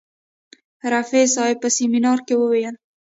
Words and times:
رفیع 0.93 1.25
صاحب 1.35 1.57
په 1.63 1.69
سیمینار 1.77 2.19
کې 2.27 2.35
وویل. 2.37 2.75